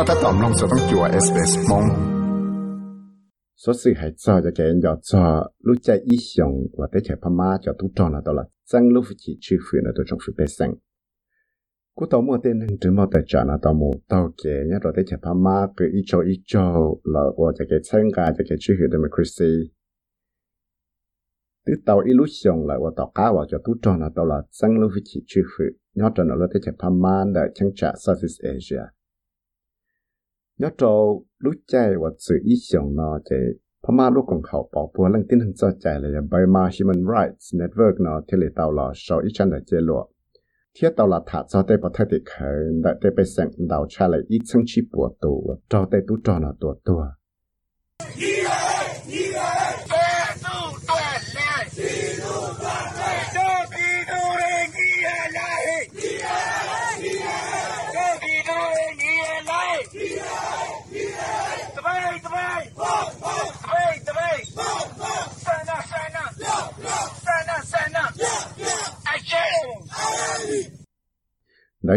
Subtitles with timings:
[0.00, 1.70] 覺得當攏就當叫我 SBS 夢。
[3.54, 10.74] 所以係做就嘅要做，你在以上或者係爸媽就都做得到啦，真路夫妻出去呢都仲會被生。
[11.92, 16.62] 古到末啲人只冇得做啦，到冇到嘅，一路啲係爸媽佢一做一做，
[17.12, 19.70] 啦我就嘅參加就嘅出去 democracy。
[21.66, 28.92] 啲到一路上來我到家我就都做得到啦，真路夫妻出去，要做呢啲係爸媽嚟參加 Southeast Asia。
[30.60, 30.88] Chân
[31.38, 32.20] lúc chỉ chữ phụ là tôi trong phụ bê sinh cú tàu mua tên hình
[32.20, 32.22] chứng mò tài trả là tàu mua tàu kế nhá rồi tới chạy phama cứ
[32.22, 32.22] ý cho ý cho là và cho cái chân gà cho cái chữ phụ democracy
[32.22, 32.22] từ tàu ý lúc xong là và tàu cá và cho tu tròn là đó
[32.22, 32.22] là chân lúc chỉ chữ phụ nhá cho nó là tới chạy phama để chân
[32.22, 33.36] trả Southeast Asia nhớ trâu lúc chạy và sự ý tưởng nó chỉ
[33.82, 37.04] pha ma lúc còn học bảo bùa lăng tin hình cho chạy là Burma Human
[37.06, 40.10] Rights Network nó thì lệ tàu là sau ý chân là chế lộ
[40.80, 43.86] thiết tàu là thả cho tê bảo thay tiệc khởi đại tê bê sẵn đào
[43.88, 47.04] cha lại ít chân chi bùa tù cho tê tú trò là tùa tùa
[48.20, 48.59] đó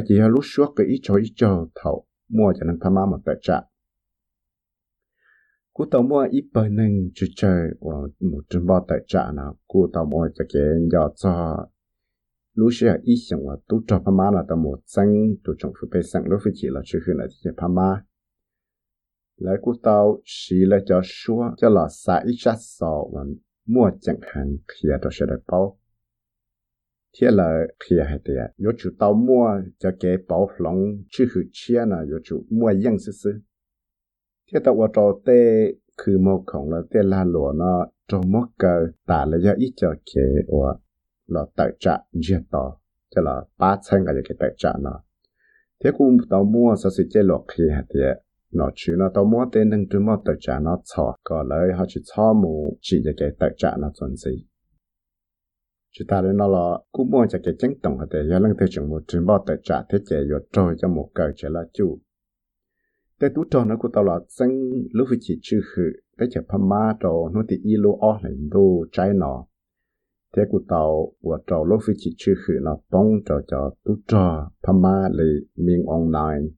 [0.08, 3.36] chỉ lúc suốt cái ít cho ít cho thầu mua cho nên tham mà tài
[3.42, 3.62] trả.
[5.74, 9.58] Cú tàu mua ít bờ nên chú chơi, và một trăm bao tài trả nào,
[9.68, 11.66] cú tàu mua cho cái nhỏ cho.
[12.54, 15.88] Lúc xưa ít xong và tu cho tham là tàu một xanh tu trong phụ
[15.92, 17.76] bê xanh, lúc phải chỉ là chú hư là chỉ tham
[19.38, 23.22] lấy cú tàu xí là cho xua, cho là xả ít sát sọ, và
[23.68, 25.80] mua chẳng hạn kia đó sẽ được bao
[27.22, 28.34] thế là khi hay thì
[28.66, 29.48] yo chủ tàu mua
[29.80, 33.34] cho cái bảo lòng chứ hữu chia là yo chủ mua yên sư sư
[34.54, 38.46] thế tàu vào trò tê cứ một khổng là tê la lúa nó cho một
[38.60, 40.76] cái tả là do ít cho cái và
[41.28, 42.78] là tự trả giết tỏ
[43.16, 45.04] cho là ba ba 千 cái cái tự trả nó
[45.84, 48.14] thế cũng tàu mua sao sự chế lọc khi hay thế
[48.52, 51.74] nó chứ nó tàu mua tên nâng trung mua tự trả nó cho có lời
[51.78, 54.46] họ chỉ cho mù chỉ cái tự trả nó chuẩn gì
[55.94, 58.66] chỉ ta đến nó là cú mua cho cái chứng tổng để giờ lăng thế
[58.70, 61.64] trường một trình báo tài trả thế chế rồi trôi cho một cờ chế là
[61.74, 62.00] chủ.
[63.20, 64.50] Để tú trò nó cũng tao là dân
[64.92, 68.20] lúc phải chỉ chữ khử để chế pha ma trò, nó thì y lô o
[68.24, 69.46] lại đô trái nó
[70.36, 73.96] thế của tàu và trò lúc phải chỉ chữ khử nó bông cho cho tú
[74.08, 76.50] trò pha ma lì miền online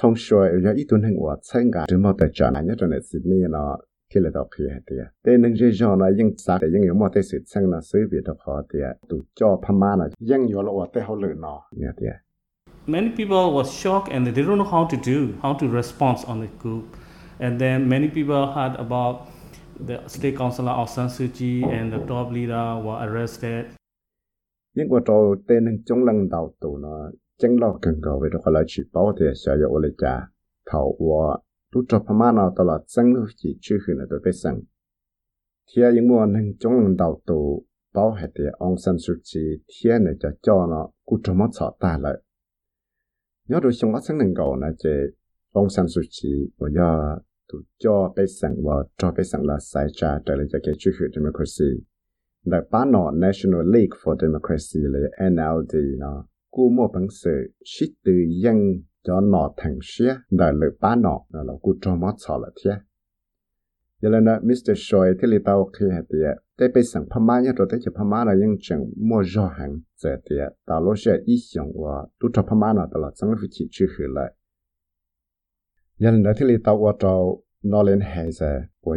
[0.00, 2.64] trong suy ở giờ ít tuần hành của sinh cả trường bao tài trả này
[2.64, 3.78] nhất là Sydney nó
[4.14, 7.08] khi là đọc khi tiệt thế nên cái do nó những sao để những một
[7.14, 10.62] cái sự sang là suy vì đọc họ tiệt tụ cho Pama là những nhiều
[10.62, 12.14] là đây họ lựa nó nè tiệt
[12.86, 16.40] Many people was shocked and they don't know how to do, how to respond on
[16.40, 16.84] the group.
[17.38, 19.16] And then many people heard about
[19.88, 23.64] the state councillor Aung San Suu Kyi and the top leader were arrested.
[24.74, 25.14] những cái trò
[25.48, 28.82] tên hình trong lần đầu tụ nó chân lo cần cầu về đó là chỉ
[28.92, 30.20] bảo thì sẽ có lấy trả
[30.70, 31.38] thầu và
[31.74, 34.60] tu cho Pama nào tao là chân lưu chỉ chưa hình là tôi biết rằng
[35.70, 39.40] thì những mùa nâng chống lần đầu tụ bảo hệ thì ông San Suu Kyi
[39.68, 42.14] thiên này cho cho nó cú cho mất sợ ta lại
[43.48, 44.90] nhớ rồi xong sáng nâng cầu là chế
[45.52, 47.18] ông san su chi và do
[47.52, 50.74] tu cho bé sang và cho bé sang là sai cha trở lại cho cái
[50.78, 51.84] chưa nghĩa democracy.
[52.44, 57.90] Là bán nó National League for Democracy là NLD nó cú mua bằng sự shit
[58.04, 58.12] từ
[58.42, 58.56] dân
[59.04, 62.48] cho nó thành xia đại lửa ba nó, là nó cũng trong mắt sợ là
[62.64, 62.70] thế
[64.04, 64.72] giờ là nó Mr.
[64.76, 67.80] Choi thì lý tao khi hạt tiệt tới bây sang Pha Mã nhá rồi tới
[67.84, 71.36] chụp Pha Mã là những chuyện mua rõ hàng giờ tiệt tao lúc sẽ ý
[71.54, 74.34] tưởng và tu cho Pha Mã nào tao là chẳng phải chỉ chưa hiểu lại.
[75.98, 78.30] Giờ là nó thì lý tao qua trâu nó lên hệ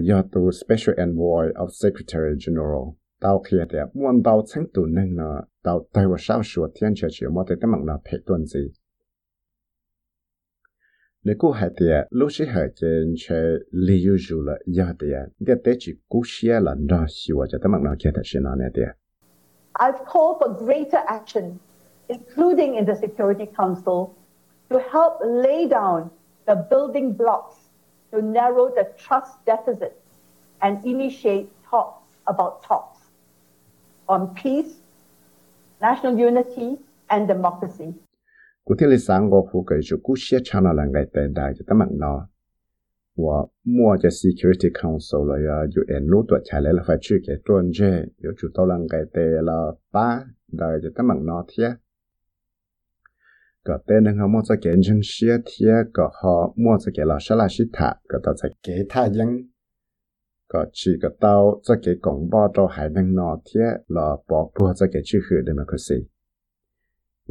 [0.02, 2.84] do tu Special Envoy of Secretary General.
[3.22, 6.68] Tao khi hạt tiệt muốn tao chẳng tu nên là tao tay vào sao sửa
[6.76, 8.72] thiên chờ chiều mà tới cái mạng là phải tuần gì
[11.28, 15.34] nếu cô hạt tiệt lúc sẽ hạt trên chơi lý do dù là giờ tiệt
[15.40, 18.56] để tế chỉ cú xia là nó xíu cho tấm nó kia thật sự nó
[18.56, 18.88] nè tiệt
[19.80, 21.44] I've called for greater action,
[22.08, 24.00] including in the Security Council,
[24.70, 25.14] to help
[25.44, 26.10] lay down
[26.46, 27.56] the building blocks
[28.12, 29.94] to narrow the trust deficit
[30.60, 33.00] and initiate talks about talks
[34.06, 34.74] on peace,
[35.82, 36.78] national unity,
[37.10, 37.94] and democracy
[38.68, 41.22] cụ thể là sáng ngô phụ cái chỗ cú xia chăn nó là ngày tệ
[41.36, 42.28] đại cho tấm nó
[43.16, 47.18] và mua cho Security Council là ya UN nút tuổi trả lại là phải chịu
[47.28, 51.46] cái tuần chế 有 chủ tàu là ngày tệ là ba đại cho tấm nó
[51.58, 51.64] thế,
[53.66, 57.18] cái tên là mua cho cái chân xia thế cái họ mua cho cái là
[57.22, 59.28] sao là xí thả cái tao cho cái thả dân
[60.54, 64.50] cái chỉ cái tàu cho cái công báo cho hải năng nó thế là bỏ
[64.60, 66.17] bùa cho cái chữ hữu democracy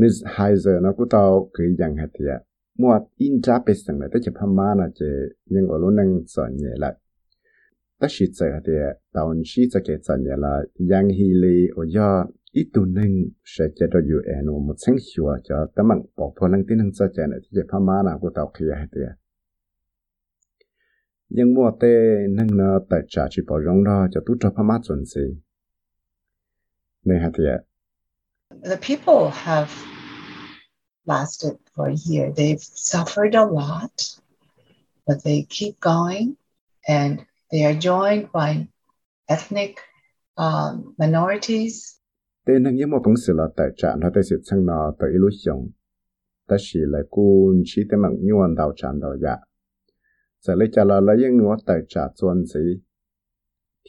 [0.01, 1.23] มิสไฮเซอร์นะกูเตา
[1.55, 2.33] คืออย่างหตุเถีย
[2.81, 5.01] มวดอินจ้าเปสังเลยแต่จะพม่านะเจ
[5.55, 6.91] ยังอรุนังสอนเนี่ยละ
[7.99, 8.83] แต่ชิดเสียหัดเถีย
[9.15, 10.55] ตอนชีจะเกิดสอนเนี่ยละ
[10.91, 12.11] ยังฮีลีโอยอ
[12.55, 13.13] อีตัวนึง
[13.51, 19.03] เสียจะเราอยู่เอนมุดเส้นชัวจะแต่มันบอกพลังที่นั่งจะเจนที่จะพม่านะกูเตาคือเหตุเถี
[21.37, 21.83] ยังมัวเต
[22.39, 25.25] นั่งเนาะแต่จ่าชิบอร้องรอจะตุ้จะพม่าส่นสี
[27.07, 27.45] ในหตุเถี
[28.51, 29.71] the people have
[31.07, 32.33] lasted for a year.
[32.33, 33.93] They've suffered a lot,
[35.07, 36.37] but they keep going
[36.87, 38.69] and they are joined by
[39.29, 39.81] ethnic
[40.37, 41.93] um, minorities.
[42.47, 45.11] Tên năng yếm một bằng sự là tại trạng là tại sự sang nọ tại
[45.13, 45.71] illusion.
[46.49, 49.37] Ta chỉ là cun chỉ tên mạng nhuận đào trạng đào dạ.
[50.41, 52.61] Giờ lấy trả là lấy những ngõ tại trạng chuẩn sĩ.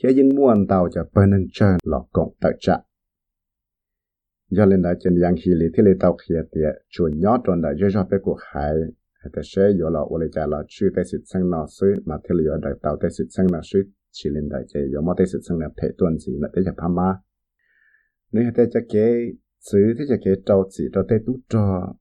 [0.04, 2.82] Thế những muôn đào cho bên nâng chơi lọ cộng tại trạng
[4.50, 7.62] giờ lên đã chân yang hi lý thế lấy tàu khía tiệt chủ nhỏ tròn
[7.62, 8.74] đã dễ cho bé của hải
[9.20, 12.16] hay ta sẽ giờ là ule trả là chữ tới sự sang nó suy mà
[12.24, 13.80] thế lấy đại tàu tới sự sang nó suy
[14.12, 16.64] chỉ lên đại chạy giờ mà tới sự sang là phải tuần gì là tới
[16.66, 17.16] chập hama
[18.32, 19.08] nếu hay tới chắc kế
[19.72, 21.94] chữ thế chắc kế trâu chỉ trâu tây tú trò.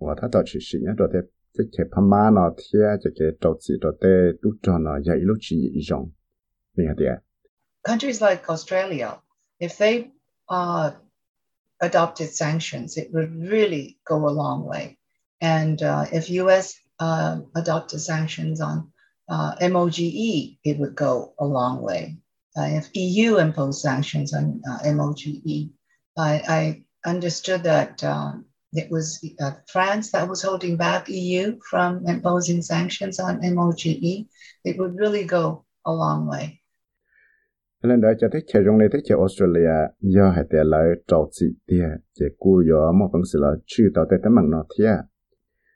[0.00, 1.22] Và ta tàu chỉ sĩ nhá, trâu tây
[1.58, 5.16] thế chập hama nó thế chắc kế trâu chỉ trâu tây tú trò nó dạy
[5.20, 6.10] lúc chỉ dòng
[6.76, 7.16] nếu hay ta
[7.82, 9.18] countries like Australia,
[9.58, 10.10] if they
[10.46, 10.94] are
[11.82, 14.98] adopted sanctions, it would really go a long way.
[15.40, 16.78] And uh, if U.S.
[16.98, 18.92] Uh, adopted sanctions on
[19.28, 19.98] uh, MOGE,
[20.64, 22.16] it would go a long way.
[22.56, 25.70] Uh, if EU imposed sanctions on uh, MOGE,
[26.16, 32.06] I, I, understood that um, it was uh, France that was holding back EU from
[32.06, 34.26] imposing sanctions on MOGE.
[34.64, 36.61] It would really go a long way.
[37.90, 39.76] Lần đó cho thấy chơi rong này thấy chơi Australia.
[40.00, 43.84] Do hai tiền lại trâu chỉ tiền chơi cú do một phần sự là chưa
[43.94, 44.98] tao tới tấm bằng nó thiệt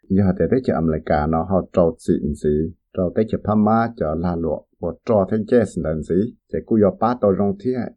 [0.08, 2.74] do hai tiền thấy chơi America nó, họ trâu chỉ gì?
[2.96, 6.36] Trâu tới chơi Pama cho la lụa, và trâu thấy chơi sinh đàn gì?
[6.52, 7.92] Chơi cú do ba tàu rong thiệt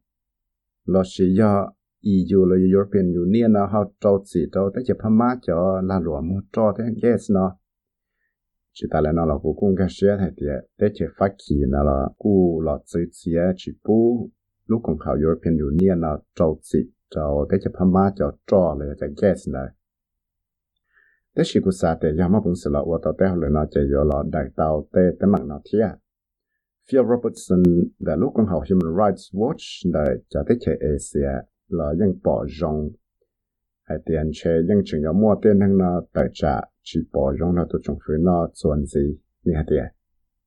[0.86, 1.72] lo chỉ do
[2.04, 6.22] EU là European Union nó họ trâu chỉ trâu tới chơi Pama cho la lụa
[6.22, 7.58] một trâu thấy chơi nó
[8.82, 10.46] chỉ ta lại nó là cô cũng cái xe thay thì
[10.80, 14.30] để chỉ phát kỳ nó là cô là tự chỉ chỉ bù
[14.68, 16.80] lúc còn khảo European Union là trâu chỉ
[17.16, 19.68] cho để chỉ phàm má cho cho là cái gas này
[21.36, 24.04] để chỉ cô sa để yama bung là ô tô để hồi nó chỉ yo
[24.04, 25.88] là đại tàu để để mặc nó thia
[26.92, 27.64] Phil Robertson,
[28.00, 31.32] đã lúc còn học Human Rights Watch, đã cho tới chỉ Asia
[31.68, 32.90] là những bỏ rong
[33.90, 36.62] hay tiền chế những chuyện có mua tiền hàng nó tài trả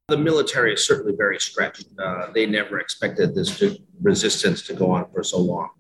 [0.09, 1.87] the military is certainly very stretched.
[1.99, 5.71] Uh, they never expected this to, resistance to go on for so long.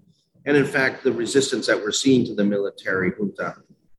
[0.47, 3.55] And in fact, the resistance that we're seeing to the military junta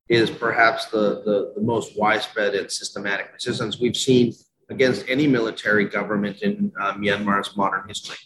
[0.09, 4.33] is perhaps the, the, the most widespread and systematic resistance we've seen
[4.69, 8.17] against any military government in uh, Myanmar's modern history.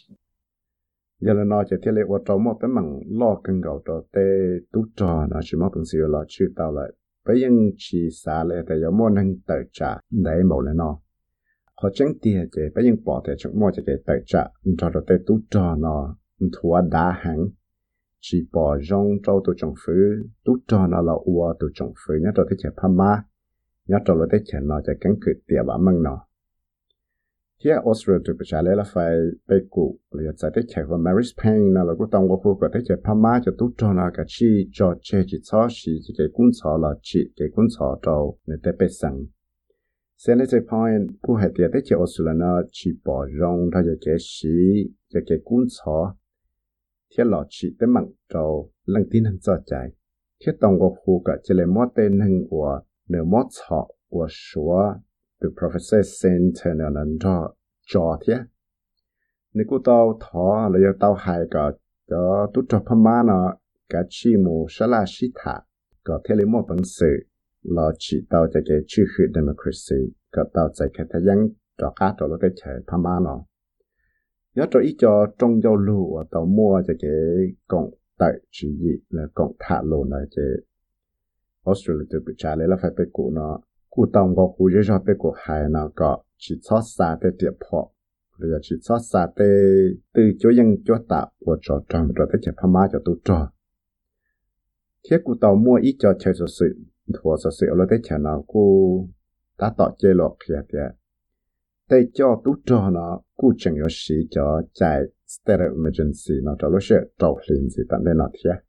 [1.20, 4.02] giờ là nó chỉ thiết lệ vào trong một tấm bằng lo cân gạo cho
[4.12, 4.20] tê
[4.72, 6.90] tú trò nó chỉ mất bằng siêu là chưa tao lại
[7.28, 11.00] bây giờ chỉ xa lệ để cho mua năng tự trả, để mẫu lên nó.
[11.82, 14.44] Họ chẳng tiền chỉ bây giờ bỏ thì chẳng mua chỉ cái tự trả
[14.78, 17.48] cho rồi tự tu cho nó, thua đá hàng
[18.20, 22.14] chỉ bỏ rong cho tụ trồng phứ, tú cho nó là ua tụ trồng phứ
[22.22, 23.22] nhớ rồi tới chỉ phá ma
[23.88, 26.27] nhớ rồi tới chỉ nó chỉ cắn cự tiền bả măng nó
[27.58, 29.16] here Australia to cha le la fai
[29.48, 32.68] pe ku le cha te che wa Mary's Pain, na la ku tong ko ko
[32.68, 36.00] te che pa ma cho tu cho na ka chi, cho che chi cho shi
[36.04, 39.28] chi ke kun cho la chi, ke kun cho to ne te pe sang.
[40.16, 44.18] Senator Pine, ku ha te te che Australia na chi po rong ta je ke
[44.18, 46.16] shi je ke kun cho
[47.16, 49.88] thiết lọ chỉ tới mặn trâu lăng tin hăng cho chạy
[50.46, 54.26] thiết tông của khu cả chỉ là mót tên hăng của nửa mót thọ của
[55.40, 57.54] the từ professor sent an là cho
[57.86, 58.34] cho thế
[59.54, 61.60] nếu cô tao thọ là tao hại cả
[62.10, 63.54] cho tu cho phàm ma nó
[63.88, 65.60] cả chi mù sa la shi thả
[66.04, 67.16] có thể lấy một bằng sự
[67.62, 71.92] là chỉ tao cho cái chữ hữu democracy có tao chạy cái thời gian cho
[71.96, 73.44] cá cho nó cái chạy phàm ma nó
[74.54, 77.10] nhớ cho ý cho trong giao lưu tao mua cho cái
[77.68, 80.44] cộng tại chỉ gì là cộng thả lô này cái
[81.64, 84.80] Australia tự bị trả lấy là phải bị cụ nó cụ tông có cụ dễ
[84.86, 87.92] cho bé cụ hài nào có chỉ cho xa tê tiệp họ
[88.38, 89.44] rồi chỉ cho xa tê
[90.14, 93.16] từ chỗ dân chỗ tạo của trò tròn rồi tới chạy phá má cho tụ
[93.24, 93.50] trò
[95.10, 96.66] thiết cụ tàu mua ít cho chơi sự sự
[97.14, 99.08] thua sự sự rồi tới chạy nào cụ
[99.58, 100.88] ta tỏ chơi lọ kia kìa
[101.88, 106.56] tê cho tụ trò nó cụ chẳng có sĩ cho chạy state of emergency nó
[106.58, 108.67] cho lúc sẽ trâu liền gì tận đây nó thiết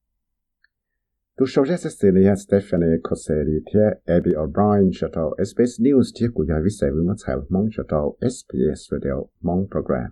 [1.38, 6.08] tu sau ra sẽ xử lý Stephanie Cosseri theo Abby O'Brien cho tàu SBS News
[6.20, 10.10] theo của nhà viết sẽ với mất chạy mong cho tàu SBS Radio mong program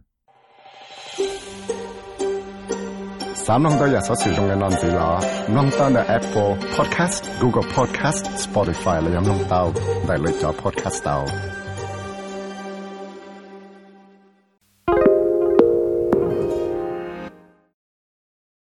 [3.34, 5.20] 三弄到日所使用嘅案子啦，
[5.52, 9.72] 弄到嘅 Apple Podcast、Google Podcast、Spotify 嚟饮弄到，
[10.06, 11.55] 嚟嚟咗 Podcast 到。